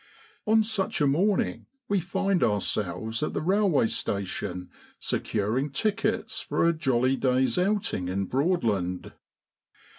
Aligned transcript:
On 0.47 0.63
such 0.63 0.99
a 0.99 1.05
morning 1.05 1.67
we 1.87 1.99
find 1.99 2.43
ourselves 2.43 3.21
at 3.21 3.33
the 3.35 3.39
railway 3.43 3.85
station 3.85 4.71
securing 4.99 5.69
tickets 5.69 6.39
for 6.41 6.65
a 6.67 6.73
jolly 6.73 7.15
day's 7.15 7.59
outing 7.59 8.07
in 8.07 8.25
Broadland. 8.25 9.11